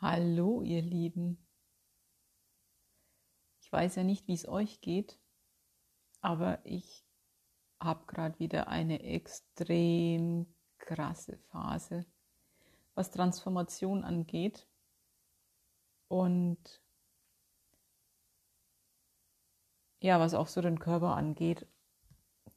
[0.00, 1.44] Hallo, ihr Lieben.
[3.60, 5.18] Ich weiß ja nicht, wie es euch geht,
[6.20, 7.04] aber ich
[7.80, 12.06] habe gerade wieder eine extrem krasse Phase,
[12.94, 14.68] was Transformation angeht.
[16.06, 16.80] Und
[19.98, 21.66] ja, was auch so den Körper angeht.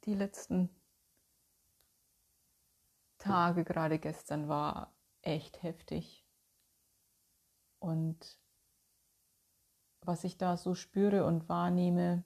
[0.04, 0.70] Die letzten
[3.18, 6.21] Tage, gerade gestern, war echt heftig.
[7.82, 8.38] Und
[10.02, 12.22] was ich da so spüre und wahrnehme,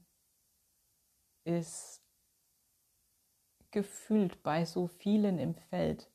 [1.45, 2.03] ist
[3.71, 6.11] gefühlt bei so vielen im Feld.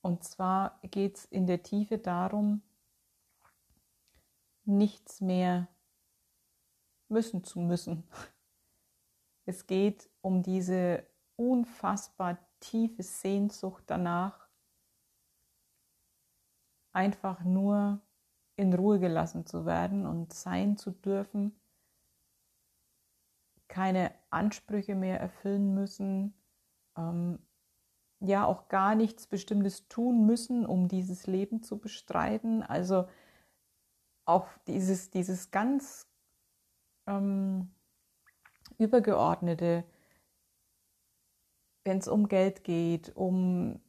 [0.00, 2.62] Und zwar geht es in der Tiefe darum,
[4.64, 5.68] nichts mehr
[7.08, 8.08] müssen zu müssen.
[9.44, 14.43] Es geht um diese unfassbar tiefe Sehnsucht danach,
[16.94, 18.00] einfach nur
[18.56, 21.54] in Ruhe gelassen zu werden und sein zu dürfen,
[23.68, 26.34] keine Ansprüche mehr erfüllen müssen,
[26.96, 27.40] ähm,
[28.20, 32.62] ja auch gar nichts Bestimmtes tun müssen, um dieses Leben zu bestreiten.
[32.62, 33.08] Also
[34.24, 36.08] auch dieses, dieses ganz
[37.06, 37.74] ähm,
[38.78, 39.84] übergeordnete,
[41.84, 43.80] wenn es um Geld geht, um,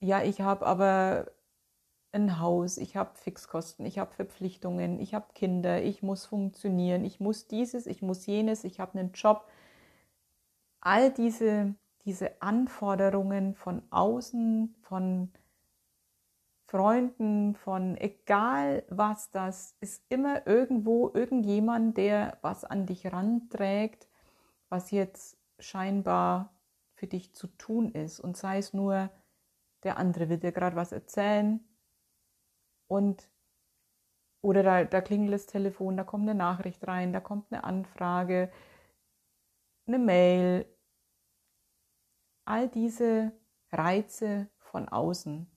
[0.00, 1.30] ja, ich habe aber
[2.12, 7.20] ein Haus, ich habe Fixkosten, ich habe Verpflichtungen, ich habe Kinder, ich muss funktionieren, ich
[7.20, 9.48] muss dieses, ich muss jenes, ich habe einen Job.
[10.80, 11.74] All diese,
[12.04, 15.32] diese Anforderungen von außen, von
[16.66, 24.08] Freunden, von egal was das, ist immer irgendwo irgendjemand, der was an dich ranträgt,
[24.68, 26.52] was jetzt scheinbar
[26.94, 28.20] für dich zu tun ist.
[28.20, 29.10] Und sei es nur,
[29.82, 31.60] der andere will dir gerade was erzählen,
[32.92, 33.30] und
[34.42, 38.50] oder da, da klingelt das Telefon, da kommt eine Nachricht rein, da kommt eine Anfrage,
[39.86, 40.66] eine Mail.
[42.44, 43.32] All diese
[43.70, 45.48] Reize von außen.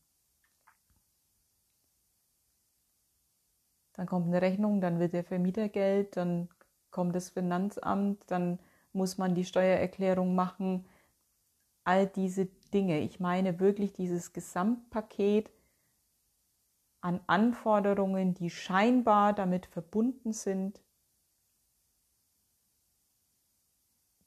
[3.94, 6.50] Dann kommt eine Rechnung, dann wird der Vermieter Geld, dann
[6.92, 8.60] kommt das Finanzamt, dann
[8.94, 10.86] muss man die Steuererklärung machen.
[11.86, 13.00] All diese Dinge.
[13.00, 15.55] Ich meine wirklich dieses Gesamtpaket
[17.06, 20.82] an Anforderungen, die scheinbar damit verbunden sind,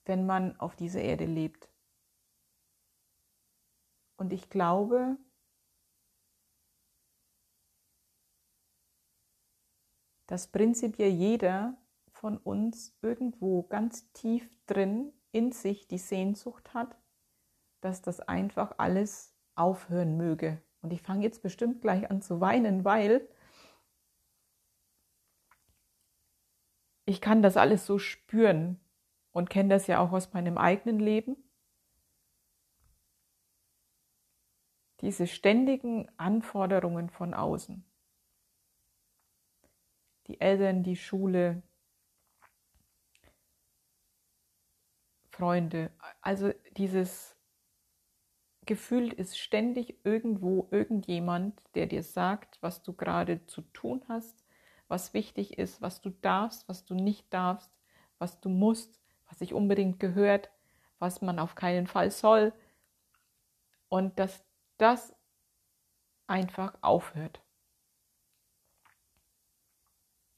[0.04, 1.68] wenn man auf dieser Erde lebt.
[4.16, 5.16] Und ich glaube,
[10.28, 11.76] dass prinzipiell jeder
[12.12, 16.96] von uns irgendwo ganz tief drin in sich die Sehnsucht hat,
[17.80, 20.62] dass das einfach alles aufhören möge.
[20.80, 23.28] Und ich fange jetzt bestimmt gleich an zu weinen, weil
[27.04, 28.78] ich kann das alles so spüren
[29.32, 31.36] und kenne das ja auch aus meinem eigenen Leben.
[35.00, 37.84] Diese ständigen Anforderungen von außen.
[40.26, 41.62] Die Eltern, die Schule,
[45.30, 47.37] Freunde, also dieses
[48.68, 54.44] gefühlt ist ständig irgendwo irgendjemand, der dir sagt, was du gerade zu tun hast,
[54.88, 57.72] was wichtig ist, was du darfst, was du nicht darfst,
[58.18, 60.50] was du musst, was sich unbedingt gehört,
[60.98, 62.52] was man auf keinen Fall soll.
[63.88, 64.44] Und dass
[64.76, 65.16] das
[66.26, 67.40] einfach aufhört.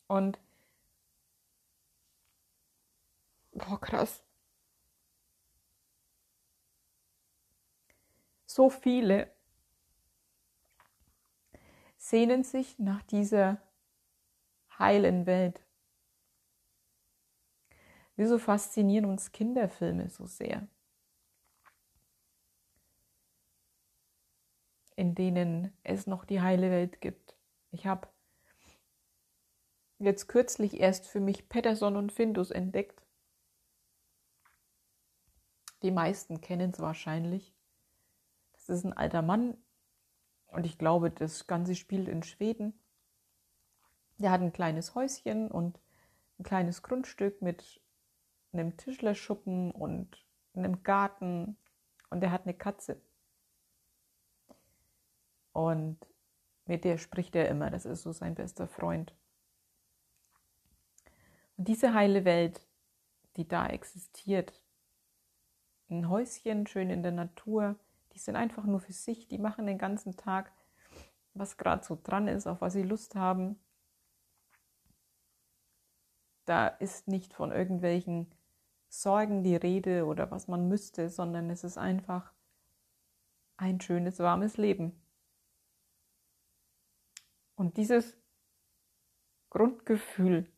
[0.07, 0.39] Und
[3.53, 4.23] boah, krass.
[8.53, 9.33] So viele
[11.97, 13.63] sehnen sich nach dieser
[14.77, 15.65] heilen Welt.
[18.17, 20.67] Wieso faszinieren uns Kinderfilme so sehr?
[24.97, 27.37] In denen es noch die heile Welt gibt.
[27.71, 28.09] Ich habe
[30.01, 33.01] jetzt kürzlich erst für mich Patterson und Findus entdeckt.
[35.83, 37.55] Die meisten kennen es wahrscheinlich
[38.71, 39.57] ist ein alter Mann
[40.47, 42.75] und ich glaube, das Ganze spielt in Schweden.
[44.19, 45.81] Der hat ein kleines Häuschen und
[46.39, 47.81] ein kleines Grundstück mit
[48.53, 50.25] einem Tischlerschuppen und
[50.55, 51.57] einem Garten
[52.11, 53.01] und er hat eine Katze.
[55.53, 55.99] Und
[56.67, 59.15] mit der spricht er immer, das ist so sein bester Freund.
[61.57, 62.67] Und diese heile Welt,
[63.37, 64.61] die da existiert,
[65.89, 67.77] ein Häuschen schön in der Natur,
[68.13, 70.53] die sind einfach nur für sich, die machen den ganzen Tag,
[71.35, 73.59] was gerade so dran ist, auf was sie Lust haben.
[76.45, 78.35] Da ist nicht von irgendwelchen
[78.89, 82.33] Sorgen die Rede oder was man müsste, sondern es ist einfach
[83.57, 85.01] ein schönes, warmes Leben.
[87.55, 88.17] Und dieses
[89.51, 90.51] Grundgefühl,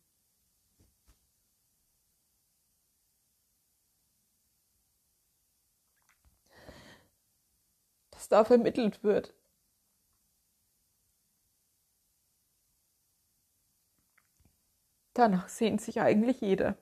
[8.33, 9.35] da vermittelt wird,
[15.13, 16.75] danach sehnt sich eigentlich jeder.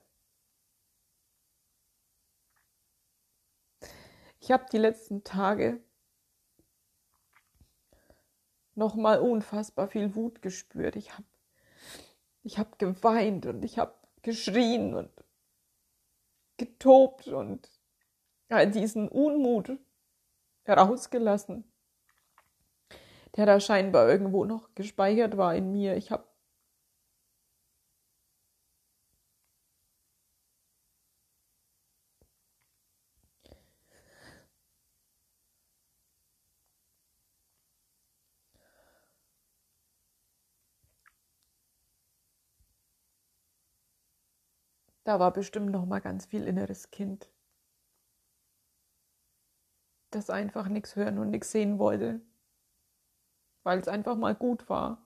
[4.40, 5.84] Ich habe die letzten Tage
[8.74, 10.96] nochmal unfassbar viel Wut gespürt.
[10.96, 11.26] Ich habe
[12.44, 15.12] ich hab geweint und ich habe geschrien und
[16.56, 17.70] getobt und
[18.48, 19.78] all diesen Unmut
[20.64, 21.64] herausgelassen,
[23.36, 25.96] der da scheinbar irgendwo noch gespeichert war in mir.
[25.96, 26.24] Ich habe
[45.04, 47.30] Da war bestimmt noch mal ganz viel inneres Kind,
[50.14, 52.20] das einfach nichts hören und nichts sehen wollte,
[53.62, 55.04] weil es einfach mal gut war.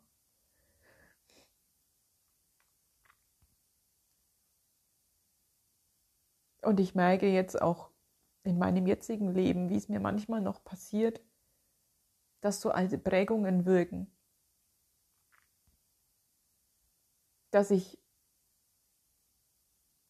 [6.62, 7.90] Und ich merke jetzt auch
[8.42, 11.20] in meinem jetzigen Leben, wie es mir manchmal noch passiert,
[12.40, 14.10] dass so alte Prägungen wirken.
[17.52, 17.98] Dass ich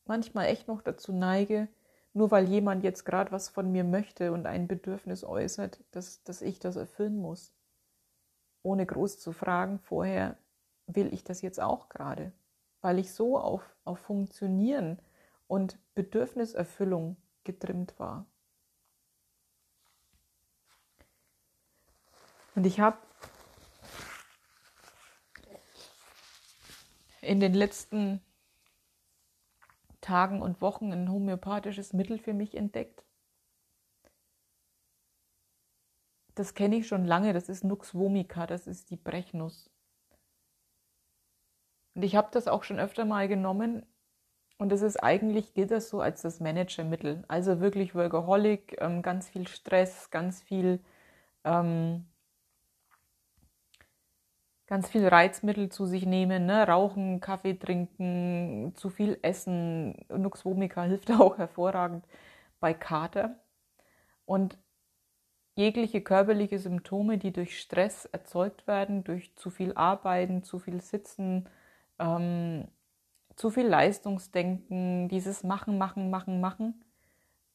[0.06, 1.68] manchmal echt noch dazu neige,
[2.16, 6.40] nur weil jemand jetzt gerade was von mir möchte und ein Bedürfnis äußert, dass, dass
[6.40, 7.52] ich das erfüllen muss.
[8.62, 10.38] Ohne groß zu fragen vorher,
[10.86, 12.32] will ich das jetzt auch gerade?
[12.80, 14.98] Weil ich so auf, auf Funktionieren
[15.46, 18.24] und Bedürfniserfüllung getrimmt war.
[22.54, 22.96] Und ich habe
[27.20, 28.22] in den letzten
[30.06, 33.04] Tagen und Wochen ein homöopathisches Mittel für mich entdeckt.
[36.36, 39.68] Das kenne ich schon lange, das ist Nux vomica, das ist die Brechnuss.
[41.94, 43.84] Und ich habe das auch schon öfter mal genommen
[44.58, 47.24] und es ist eigentlich, gilt das so als das Managermittel.
[47.26, 50.84] Also wirklich Workaholic, ähm, ganz viel Stress, ganz viel
[51.44, 52.06] ähm,
[54.66, 56.66] ganz viel Reizmittel zu sich nehmen, ne?
[56.66, 59.94] rauchen, Kaffee trinken, zu viel essen.
[60.08, 62.04] Nux vomica hilft auch hervorragend
[62.60, 63.36] bei Kater.
[64.24, 64.58] Und
[65.54, 71.48] jegliche körperliche Symptome, die durch Stress erzeugt werden, durch zu viel Arbeiten, zu viel Sitzen,
[71.98, 72.68] ähm,
[73.36, 76.84] zu viel Leistungsdenken, dieses Machen, Machen, Machen, Machen,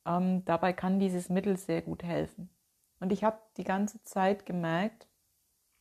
[0.06, 2.50] ähm, dabei kann dieses Mittel sehr gut helfen.
[3.00, 5.08] Und ich habe die ganze Zeit gemerkt,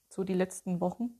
[0.08, 1.19] so die letzten Wochen,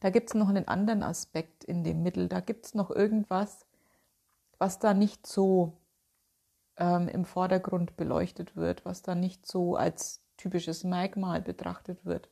[0.00, 2.28] da gibt es noch einen anderen Aspekt in dem Mittel.
[2.28, 3.66] Da gibt es noch irgendwas,
[4.58, 5.76] was da nicht so
[6.76, 12.28] ähm, im Vordergrund beleuchtet wird, was da nicht so als typisches Merkmal betrachtet wird.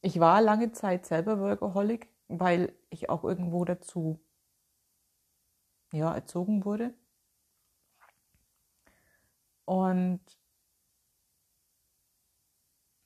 [0.00, 4.20] Ich war lange Zeit selber Workaholic, weil ich auch irgendwo dazu
[5.92, 6.94] ja, erzogen wurde.
[9.64, 10.20] Und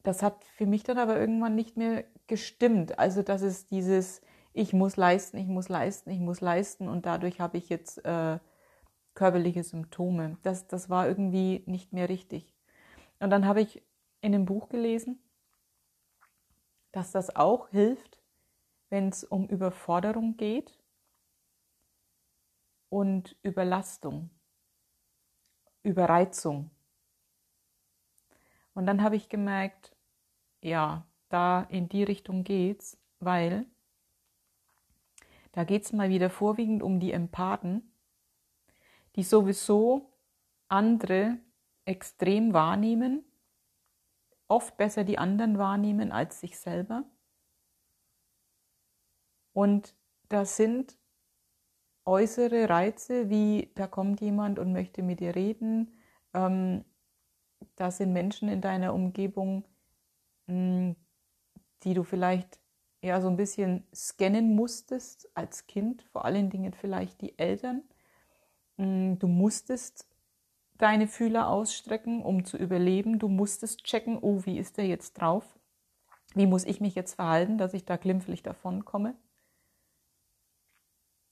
[0.02, 2.98] das hat für mich dann aber irgendwann nicht mehr gestimmt.
[2.98, 4.20] Also dass es dieses,
[4.52, 8.38] ich muss leisten, ich muss leisten, ich muss leisten und dadurch habe ich jetzt äh,
[9.14, 10.38] körperliche Symptome.
[10.42, 12.54] Das, das war irgendwie nicht mehr richtig.
[13.20, 13.82] Und dann habe ich
[14.20, 15.20] in einem Buch gelesen,
[16.92, 18.20] dass das auch hilft,
[18.90, 20.78] wenn es um Überforderung geht
[22.88, 24.30] und Überlastung,
[25.82, 26.70] Überreizung.
[28.74, 29.94] Und dann habe ich gemerkt,
[30.60, 33.66] ja, da in die Richtung geht's, weil
[35.52, 37.94] da geht es mal wieder vorwiegend um die Empathen,
[39.16, 40.12] die sowieso
[40.68, 41.38] andere
[41.84, 43.24] extrem wahrnehmen,
[44.48, 47.04] oft besser die anderen wahrnehmen als sich selber.
[49.52, 49.94] Und
[50.28, 50.96] das sind
[52.04, 55.92] äußere Reize, wie da kommt jemand und möchte mit dir reden,
[56.32, 56.84] ähm,
[57.76, 59.64] da sind Menschen in deiner Umgebung,
[60.46, 60.96] hm,
[61.82, 62.60] die du vielleicht
[63.02, 67.82] ja so ein bisschen scannen musstest als Kind, vor allen Dingen vielleicht die Eltern.
[68.78, 70.06] Hm, du musstest
[70.78, 73.18] deine Fühler ausstrecken, um zu überleben.
[73.18, 75.58] Du musstest checken, oh, wie ist der jetzt drauf?
[76.34, 79.14] Wie muss ich mich jetzt verhalten, dass ich da glimpflich davon komme?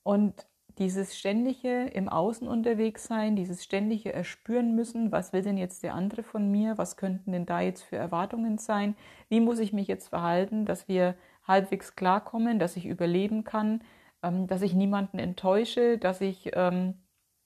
[0.03, 0.47] Und
[0.81, 5.95] dieses ständige im Außen unterwegs sein, dieses ständige erspüren müssen, was will denn jetzt der
[5.95, 8.97] andere von mir, was könnten denn da jetzt für Erwartungen sein,
[9.29, 13.83] wie muss ich mich jetzt verhalten, dass wir halbwegs klarkommen, dass ich überleben kann,
[14.23, 16.95] ähm, dass ich niemanden enttäusche, dass ich ähm,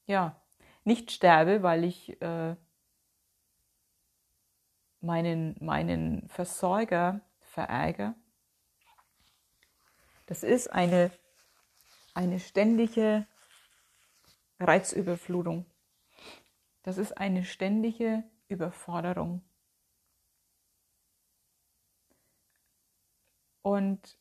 [0.06, 0.40] ja
[0.84, 2.54] nicht sterbe, weil ich äh,
[5.00, 8.14] meinen, meinen Versorger verärgere.
[10.26, 11.10] Das ist eine,
[12.14, 13.26] eine ständige
[14.60, 15.66] Reizüberflutung.
[16.82, 19.42] Das ist eine ständige Überforderung.
[23.62, 24.18] Und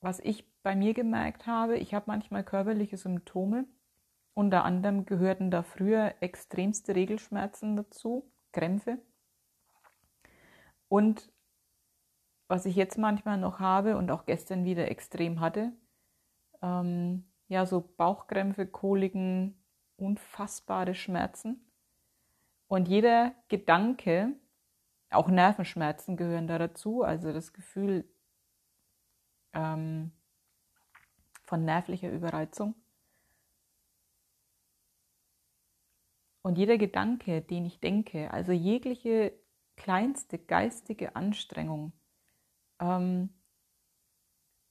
[0.00, 3.66] was ich bei mir gemerkt habe, ich habe manchmal körperliche Symptome.
[4.34, 8.98] Unter anderem gehörten da früher extremste Regelschmerzen dazu, Krämpfe.
[10.88, 11.32] Und
[12.48, 15.72] was ich jetzt manchmal noch habe und auch gestern wieder extrem hatte,
[16.62, 19.62] ähm, ja, so Bauchkrämpfe, Koliken,
[19.96, 21.68] unfassbare Schmerzen.
[22.68, 24.34] Und jeder Gedanke,
[25.10, 28.08] auch Nervenschmerzen gehören da dazu, also das Gefühl,
[29.52, 30.12] ähm,
[31.42, 32.74] von nervlicher Überreizung.
[36.40, 39.32] Und jeder Gedanke, den ich denke, also jegliche
[39.76, 41.92] kleinste geistige Anstrengung,
[42.80, 43.28] ähm,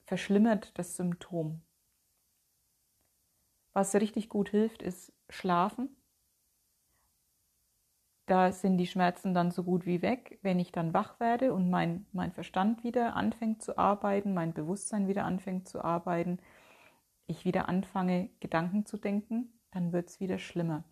[0.05, 1.61] verschlimmert das Symptom.
[3.73, 5.95] Was richtig gut hilft, ist Schlafen.
[8.25, 11.69] Da sind die Schmerzen dann so gut wie weg, wenn ich dann wach werde und
[11.69, 16.39] mein, mein Verstand wieder anfängt zu arbeiten, mein Bewusstsein wieder anfängt zu arbeiten,
[17.27, 20.83] ich wieder anfange, Gedanken zu denken, dann wird es wieder schlimmer.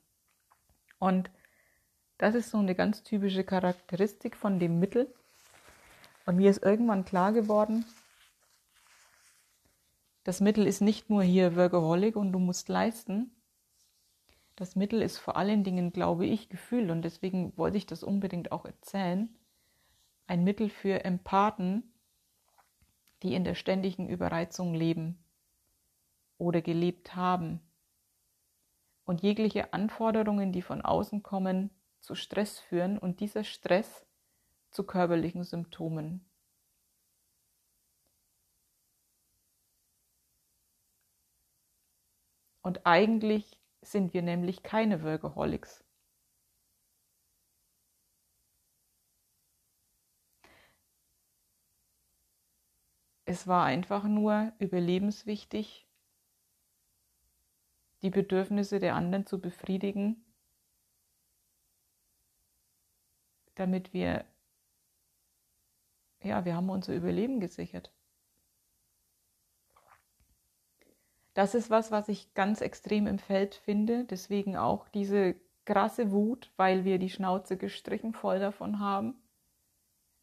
[0.98, 1.30] Und
[2.18, 5.14] das ist so eine ganz typische Charakteristik von dem Mittel.
[6.26, 7.86] Und mir ist irgendwann klar geworden,
[10.24, 13.32] das Mittel ist nicht nur hier Workaholic und du musst leisten.
[14.56, 18.52] Das Mittel ist vor allen Dingen, glaube ich, Gefühl und deswegen wollte ich das unbedingt
[18.52, 19.30] auch erzählen.
[20.28, 21.94] Ein Mittel für Empathen,
[23.24, 25.24] die in der ständigen Überreizung leben
[26.38, 27.62] oder gelebt haben.
[29.06, 34.06] Und jegliche Anforderungen, die von außen kommen, zu Stress führen und dieser Stress
[34.72, 36.29] zu körperlichen Symptomen.
[42.70, 45.84] Und eigentlich sind wir nämlich keine Workaholics.
[53.26, 55.88] Es war einfach nur überlebenswichtig,
[58.04, 60.24] die Bedürfnisse der anderen zu befriedigen,
[63.56, 64.26] damit wir,
[66.22, 67.92] ja, wir haben unser Überleben gesichert.
[71.40, 76.52] Das ist was, was ich ganz extrem im Feld finde, deswegen auch diese krasse Wut,
[76.58, 79.16] weil wir die Schnauze gestrichen voll davon haben.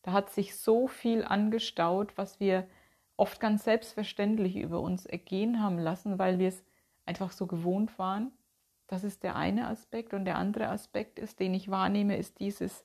[0.02, 2.68] Da hat sich so viel angestaut, was wir
[3.16, 6.62] oft ganz selbstverständlich über uns ergehen haben lassen, weil wir es
[7.06, 8.30] einfach so gewohnt waren.
[8.87, 10.12] Das ist der eine Aspekt.
[10.12, 12.85] Und der andere Aspekt ist, den ich wahrnehme, ist dieses,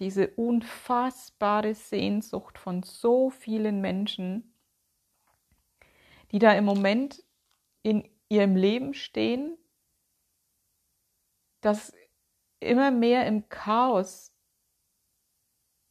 [0.00, 4.52] diese unfassbare Sehnsucht von so vielen Menschen,
[6.32, 7.22] die da im Moment
[7.82, 9.56] in ihrem Leben stehen,
[11.60, 11.92] das
[12.60, 14.32] immer mehr im Chaos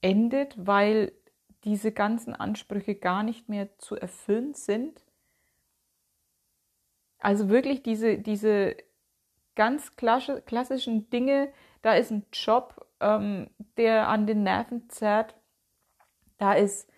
[0.02, 1.14] endet, weil
[1.64, 5.06] diese ganzen Ansprüche gar nicht mehr zu erfüllen sind.
[7.20, 8.76] Also wirklich diese, diese
[9.56, 15.36] ganz klassischen Dinge, da ist ein Job, ähm, der an den Nerven zerrt,
[16.38, 16.90] da ist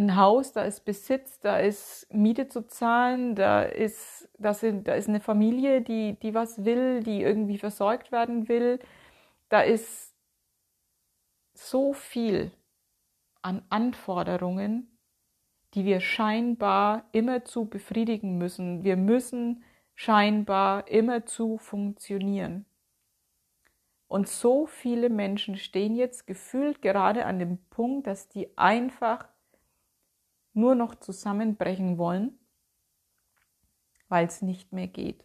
[0.00, 4.94] ein Haus, da ist Besitz, da ist Miete zu zahlen, da ist, da sind, da
[4.94, 8.80] ist eine Familie, die, die was will, die irgendwie versorgt werden will.
[9.48, 10.14] Da ist
[11.54, 12.50] so viel
[13.42, 14.88] an Anforderungen,
[15.74, 18.82] die wir scheinbar immer zu befriedigen müssen.
[18.82, 19.62] Wir müssen
[19.94, 22.64] scheinbar immer zu funktionieren.
[24.08, 29.28] Und so viele Menschen stehen jetzt gefühlt gerade an dem Punkt, dass die einfach
[30.60, 32.38] nur noch zusammenbrechen wollen,
[34.08, 35.24] weil es nicht mehr geht.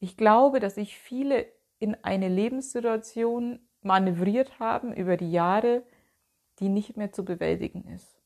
[0.00, 5.82] Ich glaube, dass sich viele in eine Lebenssituation manövriert haben über die Jahre,
[6.58, 8.20] die nicht mehr zu bewältigen ist.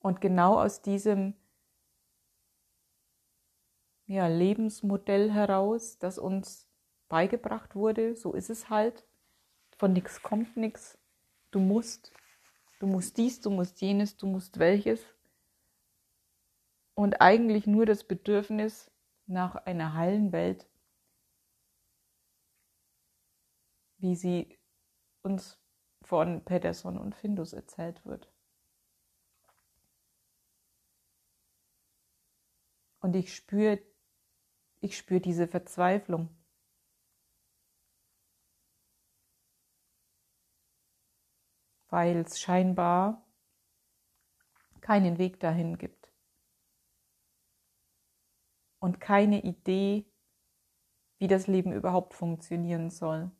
[0.00, 1.34] Und genau aus diesem
[4.06, 6.66] ja, Lebensmodell heraus, das uns
[7.08, 8.16] beigebracht wurde.
[8.16, 9.06] So ist es halt.
[9.76, 10.99] Von nichts kommt nichts.
[11.50, 12.12] Du musst,
[12.78, 15.04] du musst dies, du musst jenes, du musst welches.
[16.94, 18.90] Und eigentlich nur das Bedürfnis
[19.26, 20.68] nach einer heilen Welt,
[23.98, 24.58] wie sie
[25.22, 25.58] uns
[26.02, 28.32] von Pedersen und Findus erzählt wird.
[33.00, 33.80] Und ich spüre,
[34.80, 36.28] ich spüre diese Verzweiflung.
[41.90, 43.26] Weil es scheinbar
[44.80, 46.12] keinen Weg dahin gibt.
[48.78, 50.06] Und keine Idee,
[51.18, 53.30] wie das Leben überhaupt funktionieren soll.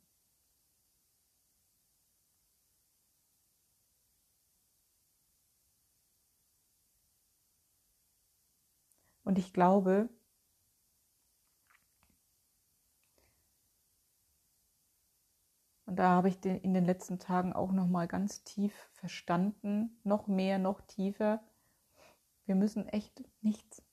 [9.23, 10.09] Und ich glaube,
[15.91, 20.25] und da habe ich in den letzten Tagen auch noch mal ganz tief verstanden, noch
[20.27, 21.43] mehr, noch tiefer.
[22.45, 23.83] Wir müssen echt nichts.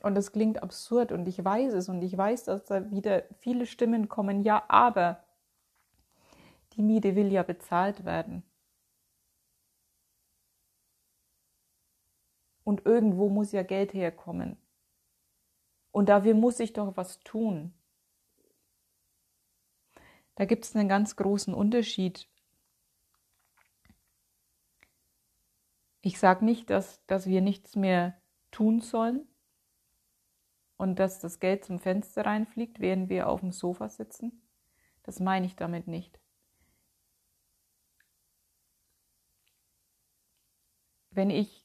[0.00, 3.66] Und das klingt absurd und ich weiß es und ich weiß, dass da wieder viele
[3.66, 4.42] Stimmen kommen.
[4.42, 5.22] Ja, aber
[6.72, 8.42] die Miete will ja bezahlt werden.
[12.62, 14.56] Und irgendwo muss ja Geld herkommen.
[15.90, 17.74] Und dafür muss ich doch was tun.
[20.36, 22.28] Da gibt es einen ganz großen Unterschied.
[26.00, 29.26] Ich sage nicht, dass, dass wir nichts mehr tun sollen
[30.76, 34.42] und dass das Geld zum Fenster reinfliegt, während wir auf dem Sofa sitzen.
[35.02, 36.18] Das meine ich damit nicht.
[41.10, 41.64] Wenn ich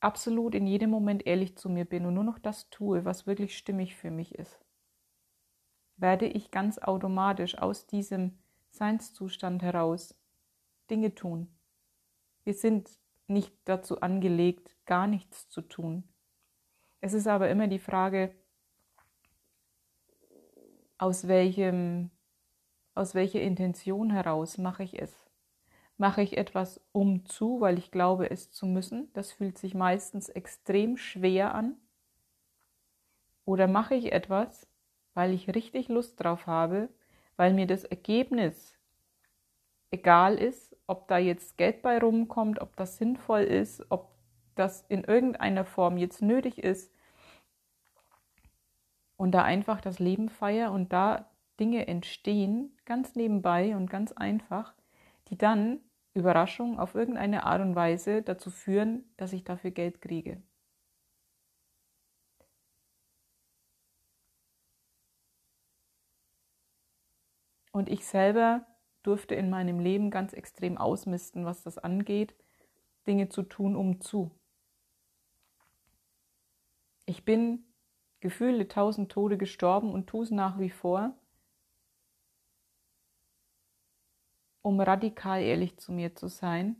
[0.00, 3.56] absolut in jedem Moment ehrlich zu mir bin und nur noch das tue, was wirklich
[3.56, 4.67] stimmig für mich ist,
[5.98, 8.38] werde ich ganz automatisch aus diesem
[8.70, 10.14] Seinszustand heraus
[10.90, 11.48] Dinge tun.
[12.44, 12.88] Wir sind
[13.26, 16.04] nicht dazu angelegt, gar nichts zu tun.
[17.00, 18.34] Es ist aber immer die Frage,
[20.96, 22.10] aus welchem,
[22.94, 25.12] aus welcher Intention heraus mache ich es.
[25.96, 29.12] Mache ich etwas um zu, weil ich glaube, es zu müssen?
[29.14, 31.76] Das fühlt sich meistens extrem schwer an.
[33.44, 34.67] Oder mache ich etwas,
[35.18, 36.90] weil ich richtig Lust drauf habe,
[37.36, 38.78] weil mir das Ergebnis
[39.90, 44.12] egal ist, ob da jetzt Geld bei rumkommt, ob das sinnvoll ist, ob
[44.54, 46.94] das in irgendeiner Form jetzt nötig ist.
[49.16, 51.28] Und da einfach das Leben feier und da
[51.58, 54.72] Dinge entstehen, ganz nebenbei und ganz einfach,
[55.30, 55.80] die dann
[56.14, 60.40] Überraschung auf irgendeine Art und Weise dazu führen, dass ich dafür Geld kriege.
[67.78, 68.66] Und ich selber
[69.02, 72.34] durfte in meinem Leben ganz extrem ausmisten, was das angeht,
[73.06, 74.30] Dinge zu tun, um zu.
[77.06, 77.64] Ich bin
[78.20, 81.16] gefühlte tausend Tode gestorben und tue es nach wie vor.
[84.68, 86.76] um radikal ehrlich zu mir zu sein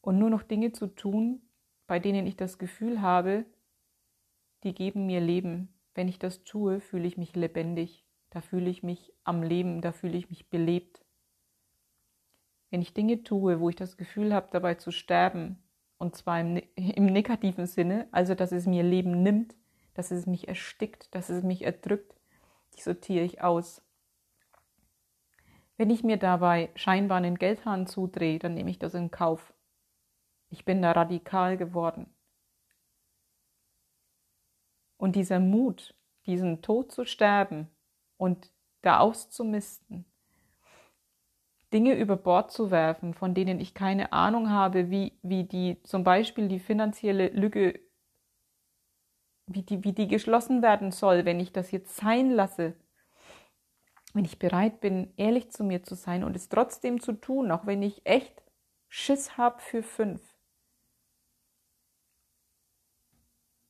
[0.00, 1.40] und nur noch Dinge zu tun,
[1.86, 3.46] bei denen ich das Gefühl habe,
[4.64, 5.68] die geben mir Leben.
[5.94, 8.03] Wenn ich das tue, fühle ich mich lebendig,
[8.34, 11.04] da fühle ich mich am Leben, da fühle ich mich belebt.
[12.68, 15.62] Wenn ich Dinge tue, wo ich das Gefühl habe, dabei zu sterben,
[15.98, 19.54] und zwar im, ne-, im negativen Sinne, also dass es mir Leben nimmt,
[19.94, 22.12] dass es mich erstickt, dass es mich erdrückt,
[22.76, 23.80] die sortiere ich aus.
[25.76, 29.54] Wenn ich mir dabei scheinbar einen Geldhahn zudrehe, dann nehme ich das in Kauf.
[30.50, 32.12] Ich bin da radikal geworden.
[34.96, 35.94] Und dieser Mut,
[36.26, 37.70] diesen Tod zu sterben
[38.24, 40.06] und da auszumisten,
[41.74, 46.04] Dinge über Bord zu werfen, von denen ich keine Ahnung habe, wie, wie die zum
[46.04, 47.80] Beispiel die finanzielle Lücke,
[49.46, 52.74] wie die, wie die geschlossen werden soll, wenn ich das jetzt sein lasse,
[54.14, 57.66] wenn ich bereit bin, ehrlich zu mir zu sein und es trotzdem zu tun, auch
[57.66, 58.42] wenn ich echt
[58.88, 60.22] Schiss habe für fünf,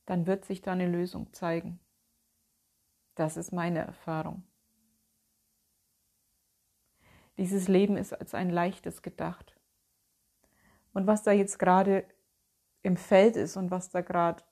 [0.05, 1.79] dann wird sich da eine Lösung zeigen.
[3.15, 4.43] Das ist meine Erfahrung.
[7.37, 9.57] Dieses Leben ist als ein leichtes gedacht.
[10.93, 12.05] Und was da jetzt gerade
[12.81, 14.43] im Feld ist und was da gerade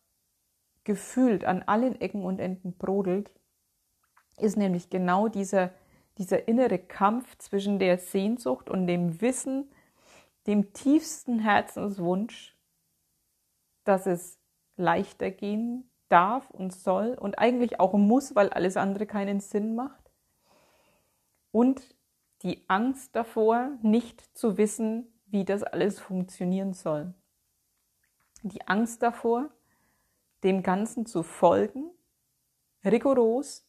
[0.84, 3.32] gefühlt an allen Ecken und Enden brodelt,
[4.38, 5.72] ist nämlich genau dieser
[6.18, 9.70] dieser innere Kampf zwischen der Sehnsucht und dem Wissen,
[10.48, 12.56] dem tiefsten Herzenswunsch,
[13.84, 14.40] dass es
[14.76, 20.12] leichter gehen darf und soll und eigentlich auch muss, weil alles andere keinen Sinn macht.
[21.52, 21.82] Und
[22.44, 27.16] die Angst davor, nicht zu wissen, wie das alles funktionieren soll.
[28.44, 29.50] Die Angst davor,
[30.44, 31.90] dem Ganzen zu folgen,
[32.86, 33.66] rigoros,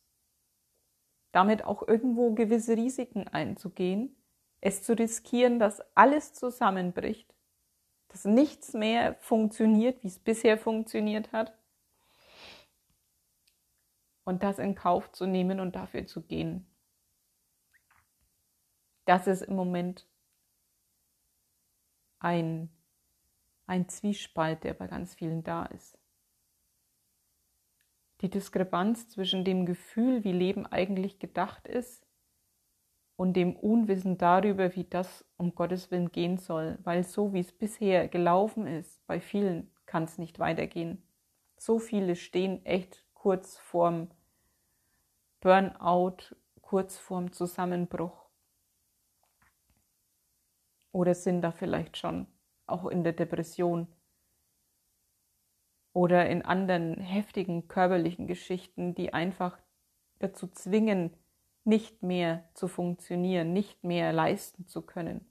[1.33, 4.15] damit auch irgendwo gewisse Risiken einzugehen,
[4.61, 7.33] es zu riskieren, dass alles zusammenbricht,
[8.09, 11.57] dass nichts mehr funktioniert, wie es bisher funktioniert hat,
[14.25, 16.67] und das in Kauf zu nehmen und dafür zu gehen.
[19.05, 20.07] Das ist im Moment
[22.19, 22.71] ein,
[23.67, 25.99] ein Zwiespalt, der bei ganz vielen da ist.
[28.23, 32.07] Die Diskrepanz zwischen dem Gefühl, wie Leben eigentlich gedacht ist,
[33.17, 37.53] und dem Unwissen darüber, wie das um Gottes Willen gehen soll, weil so wie es
[37.53, 41.07] bisher gelaufen ist, bei vielen kann es nicht weitergehen.
[41.57, 44.11] So viele stehen echt kurz vorm
[45.41, 48.29] Burnout, kurz vorm Zusammenbruch.
[50.93, 52.27] Oder sind da vielleicht schon
[52.67, 53.89] auch in der Depression
[55.95, 59.59] oder in anderen heftigen körperlichen Geschichten, die einfach
[60.19, 61.17] dazu zwingen,
[61.65, 65.27] nicht mehr zu funktionieren, nicht mehr leisten zu können.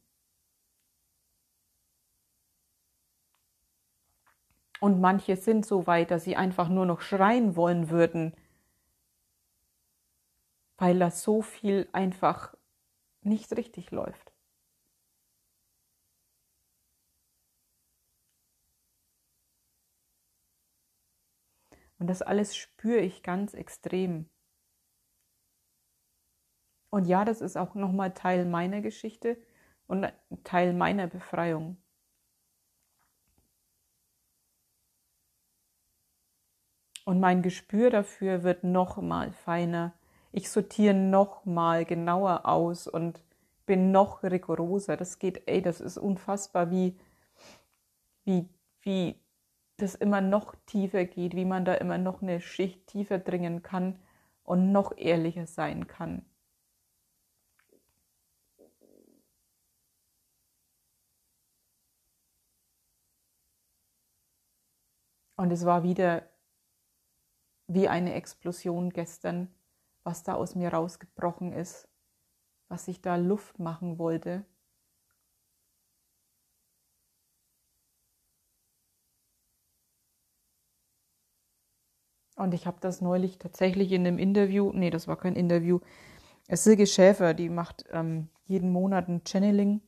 [4.83, 8.35] Und manche sind so weit, dass sie einfach nur noch schreien wollen würden,
[10.77, 12.53] weil da so viel einfach
[13.21, 14.33] nicht richtig läuft.
[21.97, 24.29] Und das alles spüre ich ganz extrem.
[26.89, 29.37] Und ja, das ist auch nochmal Teil meiner Geschichte
[29.87, 30.11] und
[30.43, 31.82] Teil meiner Befreiung.
[37.05, 39.93] Und mein Gespür dafür wird nochmal feiner.
[40.31, 43.21] Ich sortiere nochmal genauer aus und
[43.65, 44.97] bin noch rigoroser.
[44.97, 46.97] Das geht, ey, das ist unfassbar, wie,
[48.23, 48.49] wie,
[48.81, 49.15] wie
[49.77, 53.99] das immer noch tiefer geht, wie man da immer noch eine Schicht tiefer dringen kann
[54.43, 56.25] und noch ehrlicher sein kann.
[65.35, 66.23] Und es war wieder
[67.73, 69.53] wie eine Explosion gestern,
[70.03, 71.87] was da aus mir rausgebrochen ist,
[72.69, 74.45] was ich da Luft machen wollte.
[82.35, 85.79] Und ich habe das neulich tatsächlich in einem Interview, nee, das war kein Interview,
[86.49, 89.81] Silke Schäfer, die macht ähm, jeden Monat ein Channeling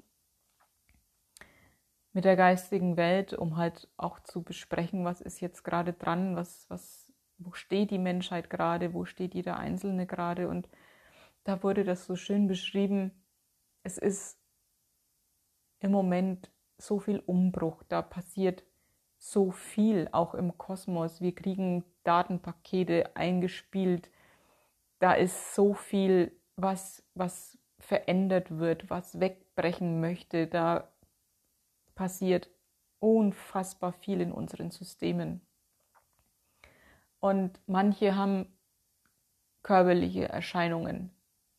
[2.14, 6.66] mit der geistigen Welt, um halt auch zu besprechen, was ist jetzt gerade dran, was,
[6.70, 7.05] was,
[7.38, 10.48] wo steht die Menschheit gerade, wo steht jeder Einzelne gerade.
[10.48, 10.70] Und
[11.44, 13.12] da wurde das so schön beschrieben.
[13.84, 14.40] Es ist
[15.80, 18.64] im Moment so viel Umbruch, da passiert
[19.18, 21.22] so viel auch im Kosmos.
[21.22, 24.10] Wir kriegen Datenpakete eingespielt.
[25.00, 30.48] Da ist so viel, was, was verändert wird, was wegbrechen möchte.
[30.48, 30.92] Da
[31.96, 32.50] passiert
[33.00, 35.45] unfassbar viel in unseren Systemen.
[37.26, 38.56] Und manche haben
[39.64, 41.10] körperliche Erscheinungen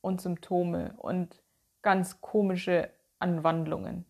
[0.00, 1.42] und Symptome und
[1.82, 4.04] ganz komische Anwandlungen.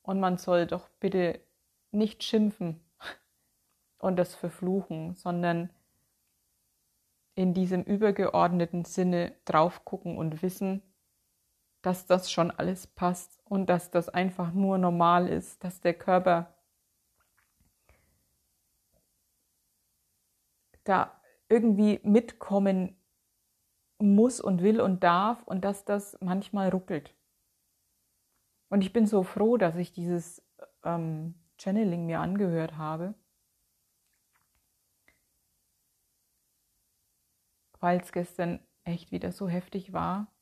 [0.00, 1.42] Und man soll doch bitte
[1.90, 2.80] nicht schimpfen
[3.98, 5.68] und das verfluchen, sondern
[7.34, 10.80] in diesem übergeordneten Sinne drauf gucken und wissen,
[11.82, 16.54] dass das schon alles passt und dass das einfach nur normal ist, dass der Körper
[20.84, 22.96] da irgendwie mitkommen
[23.98, 27.14] muss und will und darf und dass das manchmal ruckelt.
[28.68, 30.42] Und ich bin so froh, dass ich dieses
[30.82, 33.14] ähm, Channeling mir angehört habe,
[37.80, 40.32] weil es gestern echt wieder so heftig war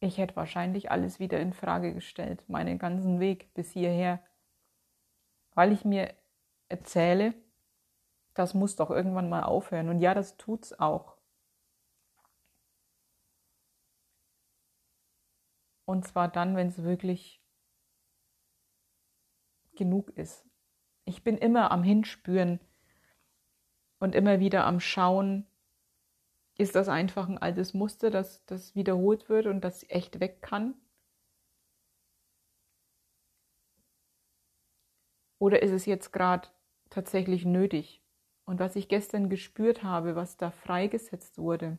[0.00, 4.22] Ich hätte wahrscheinlich alles wieder in Frage gestellt, meinen ganzen Weg bis hierher,
[5.54, 6.14] weil ich mir
[6.68, 7.34] erzähle,
[8.34, 9.88] das muss doch irgendwann mal aufhören.
[9.88, 11.16] Und ja, das tut's auch.
[15.86, 17.40] Und zwar dann, wenn es wirklich
[19.76, 20.44] genug ist.
[21.04, 22.60] Ich bin immer am Hinspüren
[23.98, 25.46] und immer wieder am Schauen,
[26.58, 30.74] ist das einfach ein altes Muster, das, das wiederholt wird und das echt weg kann?
[35.38, 36.48] Oder ist es jetzt gerade
[36.90, 38.02] tatsächlich nötig?
[38.44, 41.78] Und was ich gestern gespürt habe, was da freigesetzt wurde,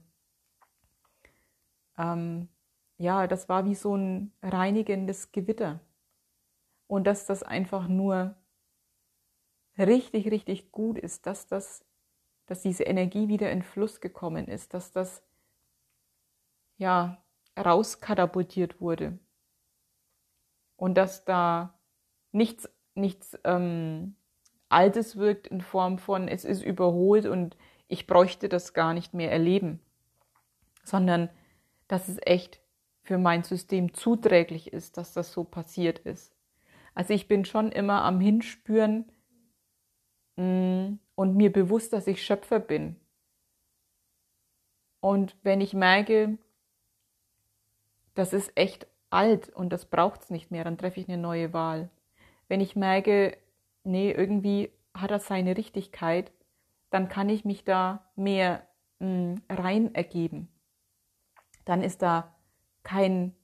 [1.98, 2.50] ähm,
[2.98, 5.80] ja, das war wie so ein reinigendes Gewitter.
[6.88, 8.36] Und dass das einfach nur
[9.78, 11.86] richtig, richtig gut ist, dass das,
[12.46, 15.24] dass diese Energie wieder in Fluss gekommen ist, dass das
[16.78, 17.24] ja
[17.58, 19.20] rauskatapultiert wurde
[20.76, 21.80] und dass da
[22.32, 24.16] nichts, nichts ähm,
[24.70, 27.56] Altes wirkt in Form von es ist überholt und
[27.88, 29.80] ich bräuchte das gar nicht mehr erleben,
[30.84, 31.30] sondern
[31.88, 32.60] dass es echt
[33.04, 36.36] für mein System zuträglich ist, dass das so passiert ist.
[36.94, 39.06] Also ich bin schon immer am Hinspüren
[40.36, 42.98] mh, mm, und mir bewusst, dass ich Schöpfer bin.
[45.00, 46.38] Und wenn ich merke,
[48.14, 51.54] das ist echt alt und das braucht es nicht mehr, dann treffe ich eine neue
[51.54, 51.90] Wahl.
[52.48, 53.38] Wenn ich merke,
[53.84, 56.32] nee, irgendwie hat das seine Richtigkeit,
[56.90, 58.68] dann kann ich mich da mehr
[59.00, 60.48] mh, mm, rein ergeben.
[61.66, 62.36] Dann ist da
[62.84, 63.36] kein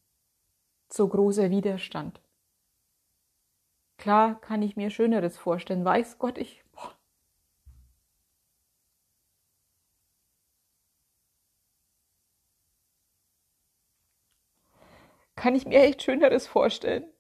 [0.90, 2.22] so großer Widerstand.
[3.98, 5.86] Klar kann ich mir Schöneres vorstellen.
[5.86, 6.64] Weiß Gott, ich.
[6.72, 6.94] Boah.
[15.36, 17.13] Kann ich mir echt Schöneres vorstellen.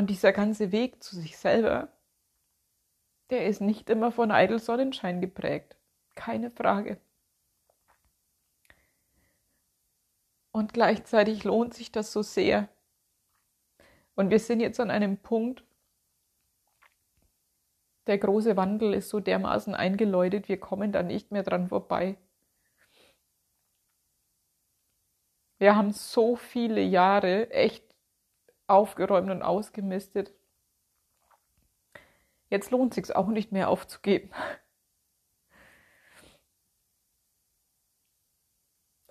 [0.00, 1.92] Und dieser ganze Weg zu sich selber,
[3.28, 5.76] der ist nicht immer von eitel Sonnenschein geprägt.
[6.14, 6.98] Keine Frage.
[10.52, 12.70] Und gleichzeitig lohnt sich das so sehr.
[14.14, 15.64] Und wir sind jetzt an einem Punkt,
[18.06, 22.16] der große Wandel ist so dermaßen eingeläutet, wir kommen da nicht mehr dran vorbei.
[25.58, 27.89] Wir haben so viele Jahre echt
[28.70, 30.32] aufgeräumt und ausgemistet.
[32.48, 34.30] Jetzt lohnt sich auch nicht mehr aufzugeben.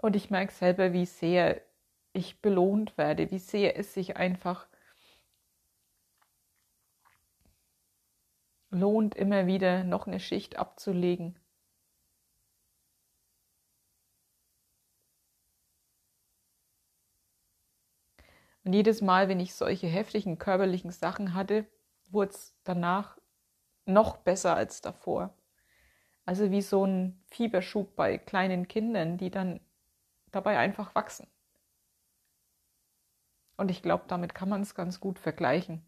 [0.02, 1.62] Und ich merke selber, wie sehr
[2.14, 4.68] ich belohnt werde, wie sehr es sich einfach
[8.72, 11.38] lohnt, immer wieder noch eine Schicht abzulegen.
[18.64, 21.66] Und jedes Mal, wenn ich solche heftigen körperlichen Sachen hatte,
[22.08, 23.18] wurde es danach
[23.86, 25.34] noch besser als davor.
[26.26, 29.60] Also wie so ein Fieberschub bei kleinen Kindern, die dann
[30.32, 31.28] dabei einfach wachsen.
[33.58, 35.86] Und ich glaube, damit kann man es ganz gut vergleichen.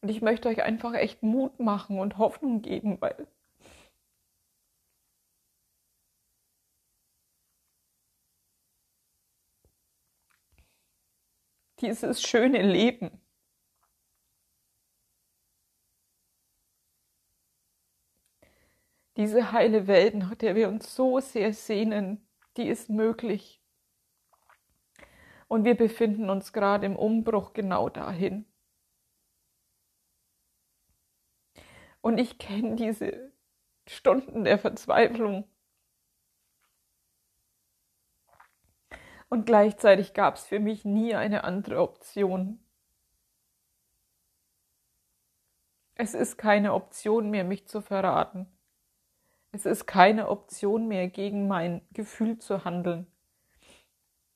[0.00, 3.28] Und ich möchte euch einfach echt Mut machen und Hoffnung geben, weil
[11.82, 13.20] dieses schöne Leben.
[19.16, 23.60] Diese heile Welt, nach der wir uns so sehr sehnen, die ist möglich.
[25.48, 28.46] Und wir befinden uns gerade im Umbruch genau dahin.
[32.00, 33.32] Und ich kenne diese
[33.86, 35.44] Stunden der Verzweiflung,
[39.32, 42.62] Und gleichzeitig gab es für mich nie eine andere Option.
[45.94, 48.46] Es ist keine Option mehr, mich zu verraten.
[49.50, 53.06] Es ist keine Option mehr, gegen mein Gefühl zu handeln.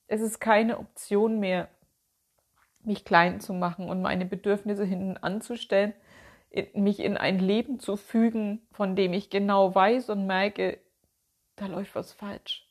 [0.06, 1.68] Es ist keine Option mehr,
[2.80, 5.92] mich klein zu machen und meine Bedürfnisse hinten anzustellen,
[6.72, 10.80] mich in ein Leben zu fügen, von dem ich genau weiß und merke,
[11.54, 12.66] da läuft was falsch.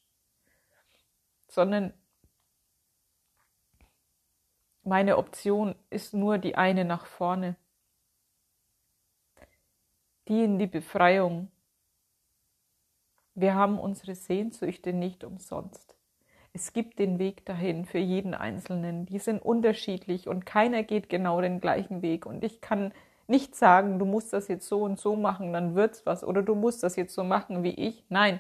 [1.48, 1.94] Sondern
[4.86, 7.56] meine Option ist nur die eine nach vorne.
[10.28, 11.50] Die in die Befreiung.
[13.34, 15.96] Wir haben unsere Sehnsüchte nicht umsonst.
[16.54, 19.06] Es gibt den Weg dahin für jeden Einzelnen.
[19.06, 22.26] Die sind unterschiedlich und keiner geht genau den gleichen Weg.
[22.26, 22.94] Und ich kann
[23.28, 26.24] nicht sagen, du musst das jetzt so und so machen, dann wird's was.
[26.24, 28.06] Oder du musst das jetzt so machen wie ich.
[28.10, 28.40] Nein.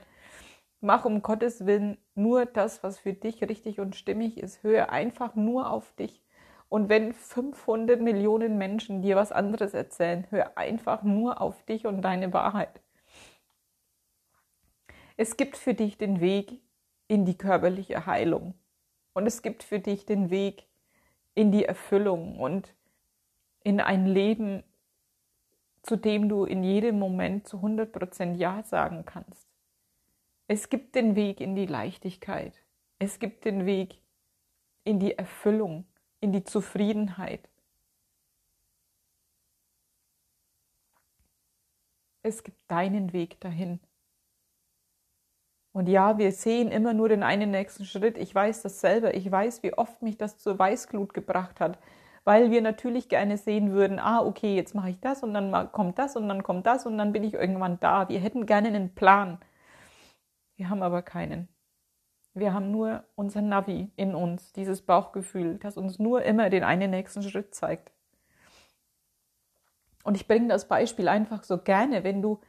[0.79, 4.61] Mach um Gottes Willen nur das, was für dich richtig und stimmig ist.
[4.61, 6.24] Höre einfach nur auf dich.
[6.69, 12.01] Und wenn 500 Millionen Menschen dir was anderes erzählen, hör einfach nur auf dich und
[12.01, 12.81] deine Wahrheit.
[15.17, 16.59] Es gibt für dich den Weg
[17.07, 18.55] in die körperliche Heilung.
[19.13, 20.67] Und es gibt für dich den Weg
[21.35, 22.39] in die Erfüllung.
[22.39, 22.73] Und
[23.63, 24.63] in ein Leben,
[25.81, 29.47] zu dem du in jedem Moment zu 100% Ja sagen kannst.
[30.47, 32.61] Es gibt den Weg in die Leichtigkeit.
[32.99, 34.01] Es gibt den Weg
[34.83, 35.85] in die Erfüllung,
[36.19, 37.49] in die Zufriedenheit.
[42.23, 43.79] Es gibt deinen Weg dahin.
[45.75, 48.17] Und ja, wir sehen immer nur den einen nächsten Schritt.
[48.17, 49.13] Ich weiß das selber.
[49.13, 51.77] Ich weiß, wie oft mich das zur Weißglut gebracht hat,
[52.23, 55.99] weil wir natürlich gerne sehen würden, ah, okay, jetzt mache ich das und dann kommt
[55.99, 58.09] das und dann kommt das und dann bin ich irgendwann da.
[58.09, 59.37] Wir hätten gerne einen Plan.
[60.55, 61.49] Wir haben aber keinen.
[62.35, 66.91] Wir haben nur unser Navi in uns, dieses Bauchgefühl, das uns nur immer den einen
[66.91, 67.93] nächsten Schritt zeigt.
[70.03, 72.41] Und ich bringe das Beispiel einfach so gerne, wenn du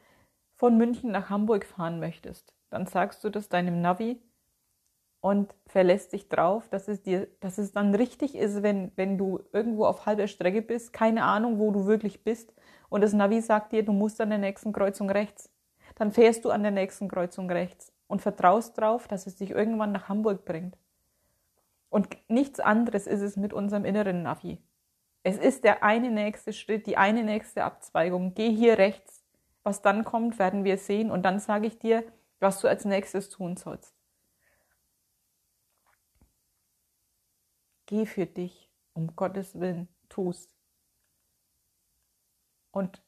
[0.55, 4.21] von München nach Hamburg fahren möchtest, dann sagst du das deinem Navi
[5.21, 9.39] und verlässt dich drauf, dass es dir, dass es dann richtig ist, wenn, wenn du
[9.53, 12.53] irgendwo auf halber Strecke bist, keine Ahnung, wo du wirklich bist,
[12.89, 15.49] und das Navi sagt dir, du musst an der nächsten Kreuzung rechts.
[15.95, 19.91] Dann fährst du an der nächsten Kreuzung rechts und vertraust darauf, dass es dich irgendwann
[19.91, 20.77] nach Hamburg bringt.
[21.89, 24.61] Und nichts anderes ist es mit unserem inneren Navi.
[25.23, 28.33] Es ist der eine nächste Schritt, die eine nächste Abzweigung.
[28.33, 29.23] Geh hier rechts.
[29.63, 31.11] Was dann kommt, werden wir sehen.
[31.11, 32.03] Und dann sage ich dir,
[32.39, 33.93] was du als nächstes tun sollst.
[37.85, 40.53] Geh für dich, um Gottes Willen, tust.
[42.71, 43.01] Und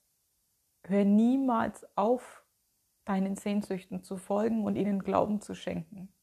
[0.83, 2.43] hör niemals auf,
[3.09, 6.13] deinen Sehnsüchten zu folgen und ihnen Glauben zu schenken.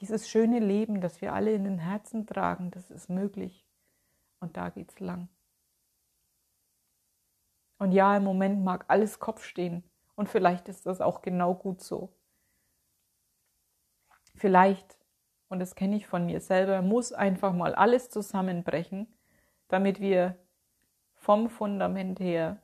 [0.00, 3.66] Dieses schöne Leben, das wir alle in den Herzen tragen, das ist möglich.
[4.40, 5.28] Und da geht's lang.
[7.78, 9.84] Und ja, im Moment mag alles Kopf stehen.
[10.14, 12.16] Und vielleicht ist das auch genau gut so.
[14.34, 14.98] Vielleicht,
[15.48, 19.14] und das kenne ich von mir selber, muss einfach mal alles zusammenbrechen,
[19.68, 20.38] damit wir
[21.24, 22.60] vom Fundament her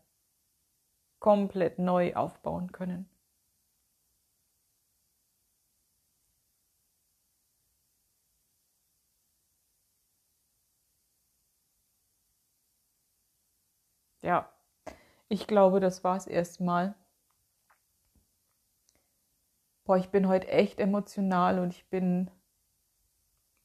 [1.19, 3.09] komplett neu aufbauen können.
[14.23, 14.51] Ja,
[15.29, 16.95] ich glaube, das war es erstmal.
[19.85, 22.31] Boah, ich bin heute echt emotional und ich bin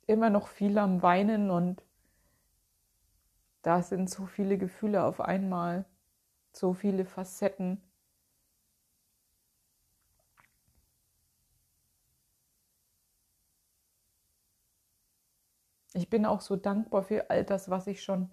[0.07, 1.84] immer noch viel am Weinen und
[3.65, 5.85] da sind so viele Gefühle auf einmal,
[6.51, 7.81] so viele Facetten.
[15.93, 18.29] Ich bin auch so dankbar für all das, was ich schon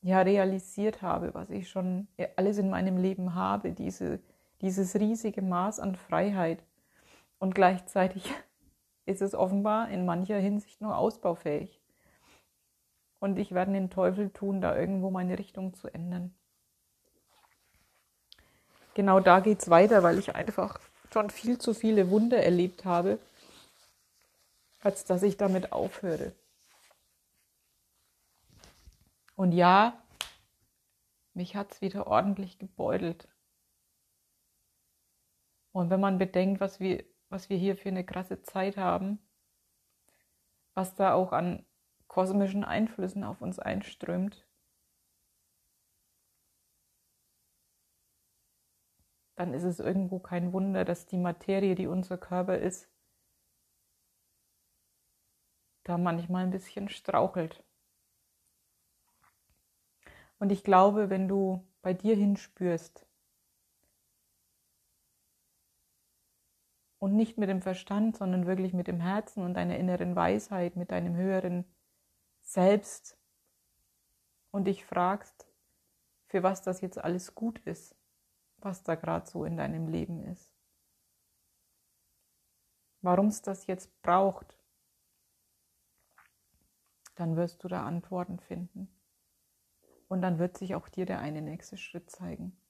[0.00, 4.20] ja realisiert habe, was ich schon alles in meinem Leben habe, diese,
[4.62, 6.64] dieses riesige Maß an Freiheit.
[7.38, 8.32] Und gleichzeitig
[9.06, 11.80] ist es offenbar in mancher Hinsicht nur ausbaufähig.
[13.20, 16.34] Und ich werde den Teufel tun, da irgendwo meine Richtung zu ändern.
[18.94, 20.80] Genau da geht es weiter, weil ich einfach
[21.12, 23.18] schon viel zu viele Wunder erlebt habe,
[24.80, 26.32] als dass ich damit aufhöre.
[29.36, 30.02] Und ja,
[31.34, 33.28] mich hat es wieder ordentlich gebeutelt.
[35.72, 39.18] Und wenn man bedenkt, was wir, was wir hier für eine krasse Zeit haben,
[40.74, 41.64] was da auch an
[42.10, 44.44] kosmischen Einflüssen auf uns einströmt,
[49.36, 52.90] dann ist es irgendwo kein Wunder, dass die Materie, die unser Körper ist,
[55.84, 57.62] da manchmal ein bisschen strauchelt.
[60.40, 63.06] Und ich glaube, wenn du bei dir hinspürst
[66.98, 70.90] und nicht mit dem Verstand, sondern wirklich mit dem Herzen und deiner inneren Weisheit, mit
[70.90, 71.64] deinem höheren
[72.50, 73.16] selbst
[74.50, 75.46] und dich fragst,
[76.26, 77.94] für was das jetzt alles gut ist,
[78.58, 80.52] was da gerade so in deinem Leben ist.
[83.02, 84.58] Warum es das jetzt braucht,
[87.14, 88.88] dann wirst du da Antworten finden.
[90.08, 92.60] Und dann wird sich auch dir der eine nächste Schritt zeigen.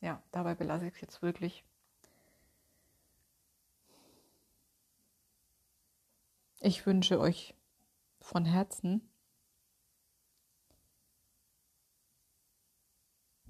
[0.00, 1.64] ja, dabei belasse ich es jetzt wirklich.
[6.60, 7.54] Ich wünsche euch
[8.20, 9.02] von Herzen,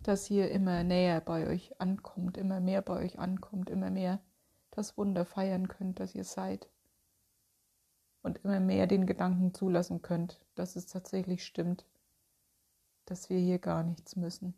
[0.03, 4.21] dass ihr immer näher bei euch ankommt, immer mehr bei euch ankommt, immer mehr
[4.73, 6.69] das Wunder feiern könnt, dass ihr seid.
[8.23, 11.87] und immer mehr den Gedanken zulassen könnt, dass es tatsächlich stimmt,
[13.07, 14.55] dass wir hier gar nichts müssen.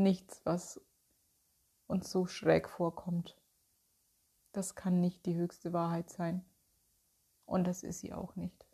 [0.00, 0.80] Nichts, was
[1.86, 3.36] uns so schräg vorkommt.
[4.52, 6.42] Das kann nicht die höchste Wahrheit sein.
[7.44, 8.66] Und das ist sie auch nicht.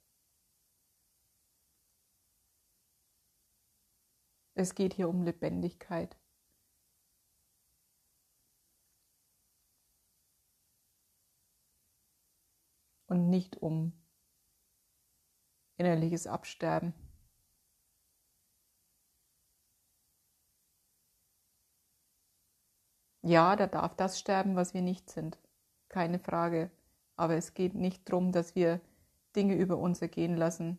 [4.55, 6.17] Es geht hier um Lebendigkeit.
[13.07, 13.93] Und nicht um
[15.77, 17.06] innerliches Absterben.
[23.27, 25.37] Ja, da darf das sterben, was wir nicht sind.
[25.89, 26.71] Keine Frage.
[27.17, 28.81] Aber es geht nicht darum, dass wir
[29.35, 30.79] Dinge über uns ergehen lassen,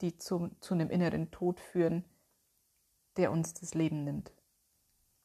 [0.00, 2.04] die zu, zu einem inneren Tod führen,
[3.16, 4.32] der uns das Leben nimmt.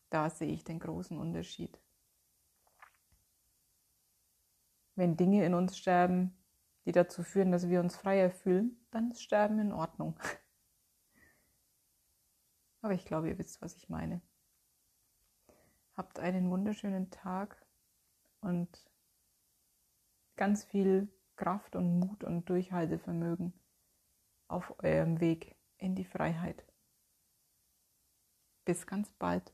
[0.10, 1.80] Da sehe ich den großen Unterschied.
[4.96, 6.36] Wenn Dinge in uns sterben,
[6.86, 10.20] die dazu führen, dass wir uns freier fühlen, dann ist Sterben in Ordnung.
[12.82, 14.22] Aber ich glaube, ihr wisst, was ich meine.
[15.96, 17.64] Habt einen wunderschönen Tag
[18.42, 18.90] und
[20.36, 23.54] ganz viel Kraft und Mut und Durchhaltevermögen
[24.48, 26.66] auf eurem Weg in die Freiheit.
[28.66, 29.54] Bis ganz bald.